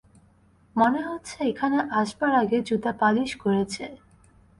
মনে 0.75 0.99
হচ্ছে 1.07 1.37
এখানে 1.43 1.77
আসবার 1.91 2.33
আগে 2.35 2.57
জুতা 2.61 2.91
পালিশ 3.01 3.31
করেছে। 3.35 3.83